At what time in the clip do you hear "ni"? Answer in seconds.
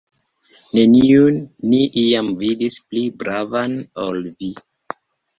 1.73-1.81